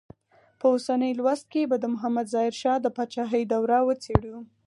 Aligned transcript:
په 0.59 0.65
اوسني 0.73 1.11
لوست 1.19 1.45
کې 1.53 1.61
به 1.69 1.75
د 1.79 1.85
محمد 1.93 2.25
ظاهر 2.33 2.53
شاه 2.61 2.77
د 2.81 2.87
پاچاهۍ 2.95 3.43
دوره 3.53 3.77
وڅېړو. 3.87 4.37